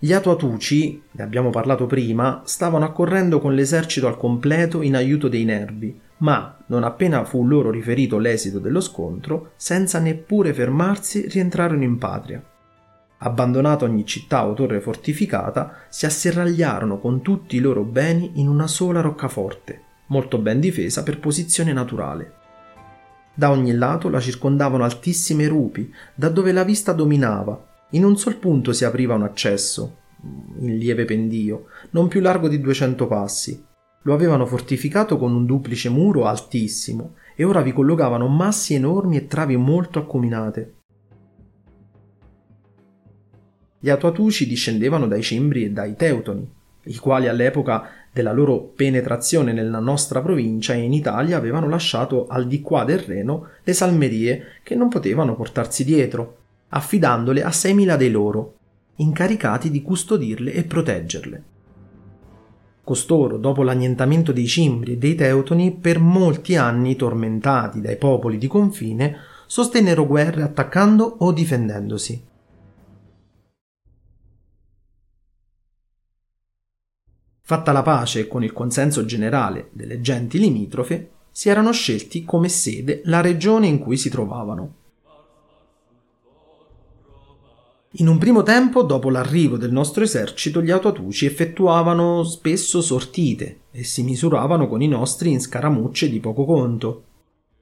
Gli 0.00 0.12
Atuatuci, 0.12 1.02
ne 1.10 1.22
abbiamo 1.24 1.50
parlato 1.50 1.86
prima, 1.86 2.42
stavano 2.44 2.84
accorrendo 2.84 3.40
con 3.40 3.56
l'esercito 3.56 4.06
al 4.06 4.16
completo 4.16 4.80
in 4.82 4.94
aiuto 4.94 5.26
dei 5.26 5.44
nervi, 5.44 5.98
ma 6.18 6.56
non 6.66 6.84
appena 6.84 7.24
fu 7.24 7.44
loro 7.44 7.72
riferito 7.72 8.18
l'esito 8.18 8.60
dello 8.60 8.80
scontro, 8.80 9.50
senza 9.56 9.98
neppure 9.98 10.54
fermarsi 10.54 11.26
rientrarono 11.26 11.82
in 11.82 11.98
patria. 11.98 12.40
Abbandonata 13.18 13.86
ogni 13.86 14.06
città 14.06 14.46
o 14.46 14.54
torre 14.54 14.80
fortificata, 14.80 15.74
si 15.88 16.06
asserragliarono 16.06 17.00
con 17.00 17.20
tutti 17.20 17.56
i 17.56 17.60
loro 17.60 17.82
beni 17.82 18.34
in 18.34 18.46
una 18.46 18.68
sola 18.68 19.00
roccaforte, 19.00 19.82
molto 20.06 20.38
ben 20.38 20.60
difesa 20.60 21.02
per 21.02 21.18
posizione 21.18 21.72
naturale. 21.72 22.34
Da 23.34 23.50
ogni 23.50 23.74
lato 23.74 24.08
la 24.08 24.20
circondavano 24.20 24.84
altissime 24.84 25.48
rupi, 25.48 25.92
da 26.14 26.28
dove 26.28 26.52
la 26.52 26.62
vista 26.62 26.92
dominava. 26.92 27.66
In 27.92 28.04
un 28.04 28.18
sol 28.18 28.36
punto 28.36 28.74
si 28.74 28.84
apriva 28.84 29.14
un 29.14 29.22
accesso, 29.22 29.96
in 30.58 30.76
lieve 30.76 31.06
pendio, 31.06 31.68
non 31.92 32.06
più 32.06 32.20
largo 32.20 32.46
di 32.46 32.60
200 32.60 33.06
passi, 33.06 33.64
lo 34.02 34.12
avevano 34.12 34.44
fortificato 34.44 35.16
con 35.16 35.34
un 35.34 35.46
duplice 35.46 35.88
muro 35.88 36.26
altissimo 36.26 37.14
e 37.34 37.44
ora 37.44 37.62
vi 37.62 37.72
collocavano 37.72 38.28
massi 38.28 38.74
enormi 38.74 39.16
e 39.16 39.26
travi 39.26 39.56
molto 39.56 39.98
accuminate. 39.98 40.74
Gli 43.78 43.88
Atuatuci 43.88 44.46
discendevano 44.46 45.06
dai 45.06 45.22
Cimbri 45.22 45.64
e 45.64 45.70
dai 45.70 45.96
Teutoni, 45.96 46.46
i 46.84 46.96
quali 46.96 47.26
all'epoca 47.26 47.88
della 48.12 48.32
loro 48.32 48.60
penetrazione 48.60 49.54
nella 49.54 49.78
nostra 49.78 50.20
provincia 50.20 50.74
e 50.74 50.82
in 50.82 50.92
Italia 50.92 51.38
avevano 51.38 51.68
lasciato 51.70 52.26
al 52.26 52.46
di 52.46 52.60
qua 52.60 52.84
del 52.84 52.98
Reno 52.98 53.48
le 53.62 53.72
salmerie 53.72 54.42
che 54.62 54.74
non 54.74 54.88
potevano 54.88 55.36
portarsi 55.36 55.84
dietro, 55.84 56.37
affidandole 56.68 57.42
a 57.42 57.48
6.000 57.48 57.96
dei 57.96 58.10
loro, 58.10 58.54
incaricati 58.96 59.70
di 59.70 59.82
custodirle 59.82 60.52
e 60.52 60.64
proteggerle. 60.64 61.44
Costoro, 62.82 63.36
dopo 63.36 63.62
l'annientamento 63.62 64.32
dei 64.32 64.46
Cimbri 64.46 64.92
e 64.92 64.96
dei 64.96 65.14
Teutoni, 65.14 65.72
per 65.72 65.98
molti 65.98 66.56
anni 66.56 66.96
tormentati 66.96 67.80
dai 67.80 67.96
popoli 67.96 68.38
di 68.38 68.46
confine, 68.46 69.16
sostennero 69.46 70.06
guerre 70.06 70.42
attaccando 70.42 71.16
o 71.18 71.32
difendendosi. 71.32 72.24
Fatta 77.42 77.72
la 77.72 77.82
pace 77.82 78.26
con 78.26 78.44
il 78.44 78.52
consenso 78.52 79.04
generale 79.06 79.70
delle 79.72 80.00
genti 80.00 80.38
limitrofe, 80.38 81.10
si 81.30 81.48
erano 81.48 81.72
scelti 81.72 82.24
come 82.24 82.48
sede 82.48 83.02
la 83.04 83.20
regione 83.20 83.66
in 83.66 83.78
cui 83.78 83.96
si 83.96 84.10
trovavano. 84.10 84.77
In 88.00 88.06
un 88.06 88.18
primo 88.18 88.44
tempo, 88.44 88.84
dopo 88.84 89.10
l'arrivo 89.10 89.56
del 89.56 89.72
nostro 89.72 90.04
esercito, 90.04 90.62
gli 90.62 90.70
autoatuci 90.70 91.26
effettuavano 91.26 92.22
spesso 92.22 92.80
sortite 92.80 93.62
e 93.72 93.82
si 93.82 94.04
misuravano 94.04 94.68
con 94.68 94.82
i 94.82 94.86
nostri 94.86 95.32
in 95.32 95.40
scaramucce 95.40 96.08
di 96.08 96.20
poco 96.20 96.44
conto. 96.44 97.02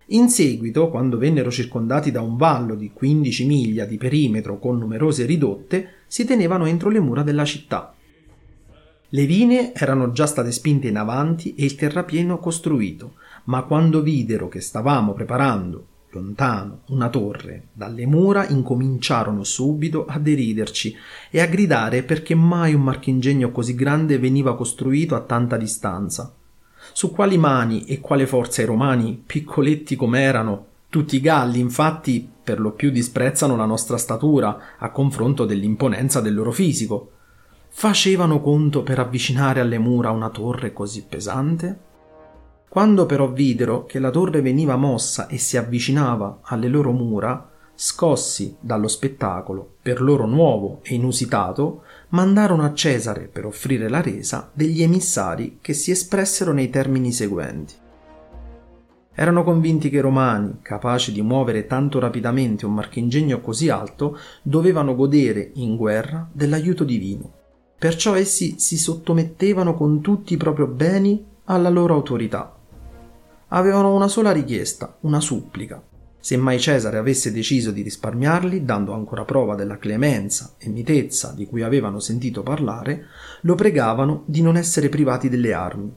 In 0.08 0.28
seguito, 0.28 0.90
quando 0.90 1.16
vennero 1.16 1.50
circondati 1.50 2.10
da 2.10 2.20
un 2.20 2.36
vallo 2.36 2.74
di 2.74 2.90
15 2.92 3.46
miglia 3.46 3.86
di 3.86 3.96
perimetro 3.96 4.58
con 4.58 4.76
numerose 4.76 5.24
ridotte, 5.24 6.02
si 6.06 6.26
tenevano 6.26 6.66
entro 6.66 6.90
le 6.90 7.00
mura 7.00 7.22
della 7.22 7.46
città. 7.46 7.94
Le 9.08 9.24
vine 9.24 9.72
erano 9.72 10.12
già 10.12 10.26
state 10.26 10.52
spinte 10.52 10.88
in 10.88 10.98
avanti 10.98 11.54
e 11.54 11.64
il 11.64 11.76
terrapieno 11.76 12.38
costruito, 12.38 13.14
ma 13.44 13.62
quando 13.62 14.02
videro 14.02 14.48
che 14.48 14.60
stavamo 14.60 15.14
preparando 15.14 15.86
lontano, 16.10 16.80
una 16.88 17.08
torre, 17.08 17.68
dalle 17.72 18.06
mura 18.06 18.46
incominciarono 18.46 19.44
subito 19.44 20.06
a 20.06 20.18
deriderci 20.18 20.96
e 21.30 21.40
a 21.40 21.46
gridare 21.46 22.02
perché 22.02 22.34
mai 22.34 22.74
un 22.74 22.82
marchingegno 22.82 23.50
così 23.50 23.74
grande 23.74 24.18
veniva 24.18 24.56
costruito 24.56 25.14
a 25.14 25.20
tanta 25.20 25.56
distanza. 25.56 26.32
Su 26.92 27.10
quali 27.10 27.36
mani 27.36 27.84
e 27.84 28.00
quale 28.00 28.26
forza 28.26 28.62
i 28.62 28.64
romani, 28.64 29.22
piccoletti 29.24 29.96
com'erano, 29.96 30.66
tutti 30.88 31.16
i 31.16 31.20
galli, 31.20 31.58
infatti, 31.58 32.26
per 32.42 32.60
lo 32.60 32.70
più 32.70 32.90
disprezzano 32.90 33.56
la 33.56 33.66
nostra 33.66 33.98
statura 33.98 34.76
a 34.78 34.90
confronto 34.90 35.44
dell'imponenza 35.44 36.20
del 36.20 36.34
loro 36.34 36.52
fisico. 36.52 37.10
Facevano 37.68 38.40
conto 38.40 38.82
per 38.82 38.98
avvicinare 38.98 39.60
alle 39.60 39.78
mura 39.78 40.10
una 40.10 40.30
torre 40.30 40.72
così 40.72 41.04
pesante? 41.06 41.78
Quando 42.76 43.06
però 43.06 43.32
videro 43.32 43.86
che 43.86 43.98
la 43.98 44.10
torre 44.10 44.42
veniva 44.42 44.76
mossa 44.76 45.28
e 45.28 45.38
si 45.38 45.56
avvicinava 45.56 46.40
alle 46.42 46.68
loro 46.68 46.92
mura, 46.92 47.50
scossi 47.74 48.54
dallo 48.60 48.86
spettacolo, 48.86 49.76
per 49.80 50.02
loro 50.02 50.26
nuovo 50.26 50.80
e 50.82 50.92
inusitato, 50.92 51.84
mandarono 52.10 52.64
a 52.64 52.74
Cesare 52.74 53.30
per 53.32 53.46
offrire 53.46 53.88
la 53.88 54.02
resa 54.02 54.50
degli 54.52 54.82
emissari 54.82 55.56
che 55.62 55.72
si 55.72 55.90
espressero 55.90 56.52
nei 56.52 56.68
termini 56.68 57.12
seguenti. 57.12 57.72
Erano 59.14 59.42
convinti 59.42 59.88
che 59.88 59.96
i 59.96 60.00
romani, 60.00 60.58
capaci 60.60 61.12
di 61.12 61.22
muovere 61.22 61.66
tanto 61.66 61.98
rapidamente 61.98 62.66
un 62.66 62.74
marchingegno 62.74 63.40
così 63.40 63.70
alto, 63.70 64.18
dovevano 64.42 64.94
godere 64.94 65.50
in 65.54 65.76
guerra 65.76 66.28
dell'aiuto 66.30 66.84
divino 66.84 67.32
perciò 67.78 68.14
essi 68.14 68.54
si 68.58 68.78
sottomettevano 68.78 69.74
con 69.74 70.00
tutti 70.00 70.32
i 70.32 70.38
propri 70.38 70.66
beni 70.66 71.24
alla 71.44 71.68
loro 71.68 71.92
autorità. 71.92 72.55
Avevano 73.56 73.94
una 73.94 74.06
sola 74.06 74.32
richiesta, 74.32 74.98
una 75.00 75.18
supplica. 75.18 75.82
Se 76.20 76.36
mai 76.36 76.60
Cesare 76.60 76.98
avesse 76.98 77.32
deciso 77.32 77.70
di 77.70 77.80
risparmiarli, 77.80 78.66
dando 78.66 78.92
ancora 78.92 79.24
prova 79.24 79.54
della 79.54 79.78
clemenza 79.78 80.56
e 80.58 80.68
mitezza 80.68 81.32
di 81.34 81.46
cui 81.46 81.62
avevano 81.62 81.98
sentito 81.98 82.42
parlare, 82.42 83.06
lo 83.40 83.54
pregavano 83.54 84.24
di 84.26 84.42
non 84.42 84.58
essere 84.58 84.90
privati 84.90 85.30
delle 85.30 85.54
armi. 85.54 85.90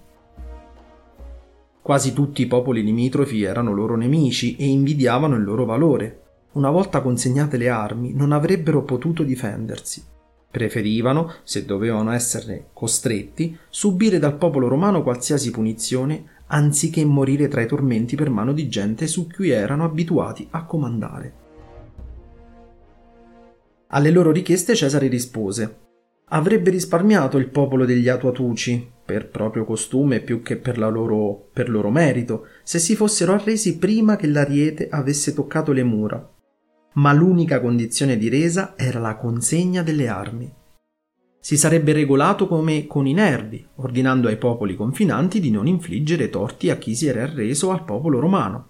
Quasi 1.82 2.14
tutti 2.14 2.44
i 2.44 2.48
popoli 2.48 2.82
limitrofi 2.82 3.44
erano 3.44 3.74
loro 3.74 3.98
nemici 3.98 4.56
e 4.56 4.66
invidiavano 4.66 5.36
il 5.36 5.44
loro 5.44 5.66
valore. 5.66 6.22
Una 6.54 6.70
volta 6.70 7.02
consegnate 7.02 7.58
le 7.58 7.68
armi, 7.68 8.14
non 8.14 8.32
avrebbero 8.32 8.84
potuto 8.84 9.24
difendersi. 9.24 10.02
Preferivano, 10.50 11.34
se 11.44 11.66
dovevano 11.66 12.12
esserne 12.12 12.68
costretti, 12.72 13.58
subire 13.70 14.18
dal 14.18 14.38
popolo 14.38 14.70
romano 14.70 15.04
qualsiasi 15.04 15.52
punizione 15.52 16.38
anziché 16.52 17.04
morire 17.06 17.48
tra 17.48 17.62
i 17.62 17.68
tormenti 17.68 18.16
per 18.16 18.30
mano 18.30 18.54
di 18.54 18.68
gente 18.68 19.08
su 19.08 19.28
cui 19.28 19.50
erano 19.50 19.84
abituati 19.84 20.48
a 20.52 20.66
comandare. 20.66 21.34
Alle 23.88 24.12
loro 24.12 24.32
richieste 24.32 24.76
Cesare 24.76 25.08
rispose 25.08 25.88
avrebbe 26.32 26.70
risparmiato 26.70 27.38
il 27.38 27.50
popolo 27.50 27.86
degli 27.86 28.08
Atuatuci, 28.08 28.92
per 29.04 29.30
proprio 29.30 29.66
costume 29.66 30.20
più 30.20 30.44
che 30.44 30.58
per, 30.58 30.78
loro, 30.78 31.50
per 31.52 31.70
loro 31.70 31.90
merito, 31.90 32.46
se 32.64 32.78
si 32.78 32.96
fossero 32.96 33.34
arresi 33.34 33.78
prima 33.78 34.16
che 34.16 34.28
l'ariete 34.28 34.90
avesse 34.90 35.34
toccato 35.34 35.72
le 35.72 35.84
mura. 35.84 36.34
Ma 36.94 37.14
l'unica 37.14 37.60
condizione 37.60 38.18
di 38.18 38.30
resa 38.30 38.74
era 38.78 39.00
la 39.00 39.16
consegna 39.16 39.82
delle 39.82 40.08
armi. 40.08 40.54
Si 41.42 41.58
sarebbe 41.58 41.94
regolato 41.94 42.48
come 42.48 42.86
con 42.86 43.08
i 43.08 43.14
nervi, 43.14 43.66
ordinando 43.76 44.28
ai 44.28 44.38
popoli 44.38 44.76
confinanti 44.76 45.40
di 45.40 45.52
non 45.52 45.68
infliggere 45.68 46.30
torti 46.30 46.70
a 46.70 46.78
chi 46.78 46.96
si 46.96 47.08
era 47.08 47.24
arreso 47.24 47.72
al 47.72 47.86
popolo 47.86 48.20
romano. 48.20 48.68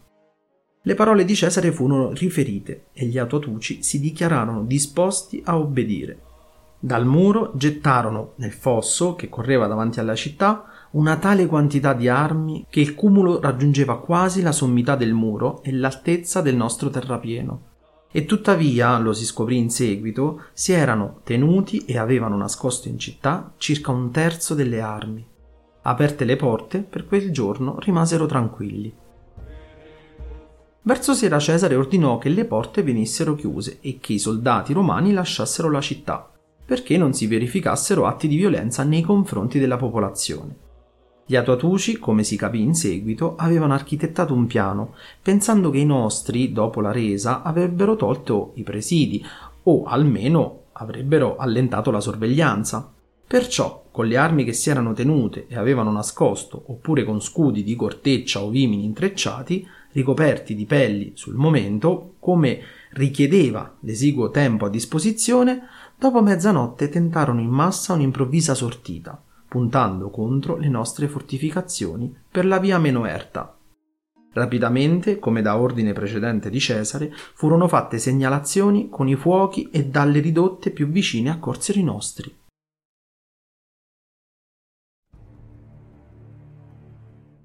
Le 0.84 0.94
parole 0.94 1.26
di 1.26 1.36
Cesare 1.36 1.72
furono 1.72 2.12
riferite 2.14 2.86
e 2.94 3.06
gli 3.06 3.18
Atuatuci 3.18 3.84
si 3.84 4.00
dichiararono 4.00 4.64
disposti 4.64 5.42
a 5.44 5.58
obbedire. 5.58 6.22
Dal 6.80 7.06
muro 7.06 7.52
gettarono 7.56 8.34
nel 8.38 8.54
fosso 8.54 9.16
che 9.16 9.28
correva 9.28 9.68
davanti 9.68 10.00
alla 10.00 10.16
città 10.16 10.64
una 10.92 11.18
tale 11.18 11.46
quantità 11.48 11.94
di 11.94 12.08
armi 12.08 12.66
che 12.70 12.80
il 12.80 12.96
cumulo 12.96 13.42
raggiungeva 13.42 14.00
quasi 14.00 14.42
la 14.42 14.54
sommità 14.54 14.96
del 14.96 15.14
muro 15.14 15.62
e 15.64 15.74
l'altezza 15.74 16.42
del 16.42 16.56
nostro 16.56 16.90
terrapieno. 16.90 17.62
E 18.12 18.26
tuttavia, 18.26 18.98
lo 18.98 19.14
si 19.14 19.24
scoprì 19.24 19.58
in 19.58 19.70
seguito, 19.70 20.46
si 20.54 20.72
erano 20.72 21.20
tenuti 21.24 21.86
e 21.86 21.98
avevano 21.98 22.36
nascosto 22.38 22.88
in 22.88 22.98
città 22.98 23.54
circa 23.58 23.92
un 23.92 24.10
terzo 24.12 24.56
delle 24.56 24.82
armi. 24.82 25.26
Aperte 25.84 26.26
le 26.26 26.36
porte, 26.36 26.80
per 26.80 27.06
quel 27.06 27.32
giorno 27.32 27.78
rimasero 27.80 28.26
tranquilli. 28.26 28.94
Verso 30.82 31.14
sera 31.14 31.38
Cesare 31.38 31.76
ordinò 31.76 32.18
che 32.18 32.30
le 32.30 32.46
porte 32.46 32.82
venissero 32.82 33.36
chiuse 33.36 33.78
e 33.82 34.00
che 34.00 34.14
i 34.14 34.20
soldati 34.20 34.74
romani 34.74 35.14
lasciassero 35.14 35.70
la 35.70 35.82
città, 35.82 36.32
perché 36.66 36.98
non 36.98 37.14
si 37.14 37.28
verificassero 37.28 38.08
atti 38.08 38.28
di 38.28 38.38
violenza 38.38 38.84
nei 38.84 39.04
confronti 39.04 39.60
della 39.60 39.78
popolazione. 39.78 40.68
Gli 41.30 41.36
Atuatuci, 41.36 42.00
come 42.00 42.24
si 42.24 42.36
capì 42.36 42.60
in 42.60 42.74
seguito, 42.74 43.36
avevano 43.36 43.76
architettato 43.76 44.34
un 44.34 44.48
piano, 44.48 44.96
pensando 45.22 45.70
che 45.70 45.78
i 45.78 45.86
nostri, 45.86 46.52
dopo 46.52 46.82
la 46.82 46.92
resa, 46.92 47.44
avrebbero 47.44 47.96
tolto 47.96 48.54
i 48.56 48.64
presidi, 48.64 49.24
o 49.66 49.84
almeno 49.84 50.64
avrebbero 50.72 51.36
allentato 51.36 51.92
la 51.92 52.02
sorveglianza. 52.02 52.92
Perciò, 53.28 53.84
con 53.92 54.08
le 54.08 54.18
armi 54.18 54.44
che 54.44 54.54
si 54.54 54.72
erano 54.72 54.94
tenute 54.94 55.46
e 55.48 55.56
avevano 55.56 55.92
nascosto, 55.92 56.64
oppure 56.66 57.04
con 57.04 57.22
scudi 57.22 57.64
di 57.64 57.76
corteccia 57.76 58.42
o 58.42 58.50
vimini 58.50 58.84
intrecciati, 58.86 59.68
ricoperti 59.92 60.56
di 60.56 60.66
pelli 60.66 61.12
sul 61.14 61.36
momento, 61.36 62.16
come 62.18 62.60
richiedeva 62.94 63.76
l'esiguo 63.82 64.32
tempo 64.32 64.66
a 64.66 64.70
disposizione, 64.70 65.62
dopo 65.96 66.24
mezzanotte 66.24 66.90
tentarono 66.90 67.40
in 67.40 67.50
massa 67.50 67.94
un'improvvisa 67.94 68.56
sortita 68.56 69.22
puntando 69.50 70.10
contro 70.10 70.56
le 70.56 70.70
nostre 70.70 71.08
fortificazioni 71.08 72.16
per 72.32 72.46
la 72.46 72.60
via 72.60 72.78
meno 72.78 73.06
erta. 73.06 73.58
Rapidamente, 74.32 75.18
come 75.18 75.42
da 75.42 75.58
ordine 75.58 75.92
precedente 75.92 76.52
di 76.52 76.60
Cesare, 76.60 77.12
furono 77.12 77.68
fatte 77.68 77.98
segnalazioni 77.98 78.88
con 78.88 79.08
i 79.08 79.16
fuochi 79.16 79.70
e 79.72 79.88
dalle 79.88 80.20
ridotte 80.20 80.70
più 80.70 80.88
vicine 80.88 81.32
accorsero 81.32 81.80
i 81.80 81.84
nostri. 81.84 82.38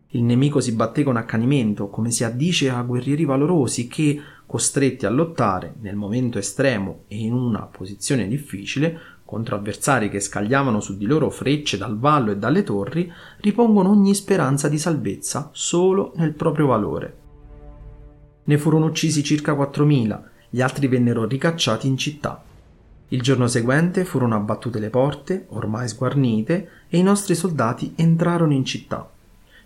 Il 0.09 0.23
nemico 0.23 0.61
si 0.61 0.73
batté 0.73 1.03
con 1.03 1.17
accanimento, 1.17 1.89
come 1.89 2.11
si 2.13 2.23
addice 2.23 2.69
a 2.69 2.83
guerrieri 2.83 3.25
valorosi 3.25 3.89
che, 3.89 4.21
costretti 4.47 5.07
a 5.07 5.11
lottare 5.11 5.75
nel 5.81 5.97
momento 5.97 6.39
estremo 6.39 7.05
e 7.09 7.17
in 7.17 7.33
una 7.33 7.63
posizione 7.63 8.29
difficile, 8.29 9.01
contro 9.25 9.57
avversari 9.57 10.11
che 10.11 10.21
scagliavano 10.21 10.81
su 10.81 10.97
di 10.97 11.07
loro 11.07 11.31
frecce 11.31 11.79
dal 11.79 11.99
vallo 11.99 12.31
e 12.31 12.37
dalle 12.37 12.63
torri, 12.63 13.11
ripongono 13.39 13.91
ogni 13.91 14.15
speranza 14.15 14.69
di 14.69 14.79
salvezza 14.79 15.51
solo 15.53 16.13
nel 16.17 16.33
proprio 16.33 16.67
valore. 16.67 17.17
Ne 18.45 18.59
furono 18.59 18.87
uccisi 18.87 19.23
circa 19.23 19.55
4.000, 19.55 20.21
gli 20.51 20.61
altri 20.61 20.87
vennero 20.87 21.25
ricacciati 21.25 21.87
in 21.87 21.97
città. 21.97 22.43
Il 23.09 23.23
giorno 23.23 23.47
seguente 23.47 24.05
furono 24.05 24.35
abbattute 24.35 24.79
le 24.79 24.91
porte, 24.91 25.47
ormai 25.51 25.89
sguarnite, 25.89 26.69
e 26.89 26.99
i 26.99 27.03
nostri 27.03 27.35
soldati 27.35 27.95
entrarono 27.97 28.53
in 28.53 28.65
città. 28.65 29.09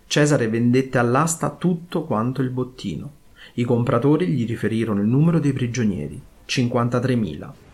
Cesare 0.07 0.47
vendette 0.47 0.97
all'asta 0.97 1.49
tutto 1.49 2.03
quanto 2.05 2.41
il 2.41 2.49
bottino. 2.49 3.11
I 3.55 3.63
compratori 3.63 4.27
gli 4.27 4.45
riferirono 4.45 5.01
il 5.01 5.07
numero 5.07 5.39
dei 5.39 5.53
prigionieri, 5.53 6.21
53.000. 6.47 7.68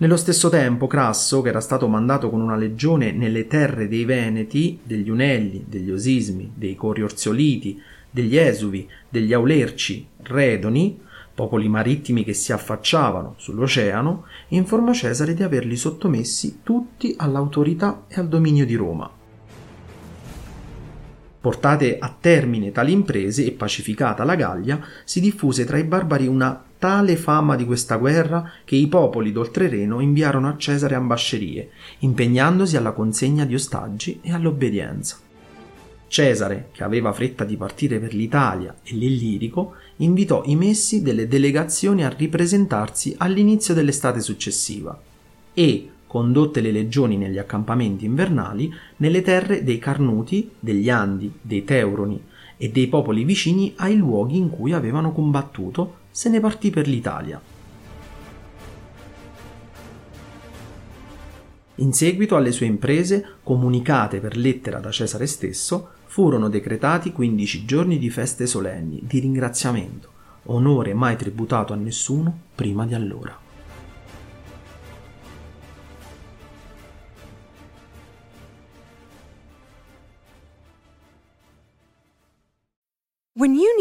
Nello 0.00 0.16
stesso 0.16 0.48
tempo 0.48 0.86
Crasso, 0.86 1.42
che 1.42 1.50
era 1.50 1.60
stato 1.60 1.86
mandato 1.86 2.30
con 2.30 2.40
una 2.40 2.56
legione 2.56 3.12
nelle 3.12 3.46
terre 3.46 3.86
dei 3.86 4.06
Veneti, 4.06 4.78
degli 4.82 5.10
Unelli, 5.10 5.66
degli 5.68 5.90
Osismi, 5.90 6.52
dei 6.54 6.74
Coriorzoliti, 6.74 7.78
degli 8.10 8.34
Esuvi, 8.38 8.88
degli 9.06 9.34
Aulerci, 9.34 10.06
Redoni, 10.22 10.98
popoli 11.34 11.68
marittimi 11.68 12.24
che 12.24 12.32
si 12.32 12.50
affacciavano 12.50 13.34
sull'oceano, 13.36 14.24
informò 14.48 14.94
Cesare 14.94 15.34
di 15.34 15.42
averli 15.42 15.76
sottomessi 15.76 16.60
tutti 16.62 17.14
all'autorità 17.18 18.04
e 18.08 18.18
al 18.18 18.28
dominio 18.28 18.64
di 18.64 18.76
Roma. 18.76 19.10
Portate 21.42 21.98
a 21.98 22.16
termine 22.18 22.72
tali 22.72 22.92
imprese 22.92 23.44
e 23.44 23.52
pacificata 23.52 24.24
la 24.24 24.34
Gallia, 24.34 24.82
si 25.04 25.20
diffuse 25.20 25.66
tra 25.66 25.76
i 25.76 25.84
barbari 25.84 26.26
una 26.26 26.64
tale 26.80 27.16
fama 27.16 27.56
di 27.56 27.66
questa 27.66 27.96
guerra 27.96 28.50
che 28.64 28.74
i 28.74 28.88
popoli 28.88 29.32
d'oltrereno 29.32 30.00
inviarono 30.00 30.48
a 30.48 30.56
Cesare 30.56 30.94
ambascerie, 30.94 31.68
impegnandosi 31.98 32.78
alla 32.78 32.92
consegna 32.92 33.44
di 33.44 33.54
ostaggi 33.54 34.18
e 34.22 34.32
all'obbedienza. 34.32 35.18
Cesare, 36.08 36.70
che 36.72 36.82
aveva 36.82 37.12
fretta 37.12 37.44
di 37.44 37.58
partire 37.58 38.00
per 38.00 38.14
l'Italia 38.14 38.74
e 38.82 38.94
l'Illirico, 38.94 39.74
invitò 39.96 40.42
i 40.46 40.56
messi 40.56 41.02
delle 41.02 41.28
delegazioni 41.28 42.02
a 42.02 42.08
ripresentarsi 42.08 43.14
all'inizio 43.18 43.74
dell'estate 43.74 44.20
successiva 44.20 44.98
e, 45.52 45.90
condotte 46.06 46.62
le 46.62 46.72
legioni 46.72 47.18
negli 47.18 47.38
accampamenti 47.38 48.06
invernali, 48.06 48.72
nelle 48.96 49.20
terre 49.20 49.62
dei 49.62 49.78
Carnuti, 49.78 50.50
degli 50.58 50.88
Andi, 50.88 51.30
dei 51.42 51.62
Teuroni 51.62 52.20
e 52.56 52.70
dei 52.70 52.88
popoli 52.88 53.22
vicini 53.22 53.74
ai 53.76 53.96
luoghi 53.96 54.38
in 54.38 54.48
cui 54.48 54.72
avevano 54.72 55.12
combattuto 55.12 55.98
se 56.20 56.28
ne 56.28 56.38
partì 56.38 56.68
per 56.68 56.86
l'Italia. 56.86 57.40
In 61.76 61.94
seguito 61.94 62.36
alle 62.36 62.52
sue 62.52 62.66
imprese, 62.66 63.36
comunicate 63.42 64.20
per 64.20 64.36
lettera 64.36 64.80
da 64.80 64.90
Cesare 64.90 65.26
stesso, 65.26 65.92
furono 66.04 66.50
decretati 66.50 67.12
15 67.12 67.64
giorni 67.64 67.96
di 67.96 68.10
feste 68.10 68.46
solenni, 68.46 69.00
di 69.02 69.18
ringraziamento, 69.18 70.10
onore 70.44 70.92
mai 70.92 71.16
tributato 71.16 71.72
a 71.72 71.76
nessuno 71.76 72.38
prima 72.54 72.84
di 72.84 72.92
allora. 72.92 73.49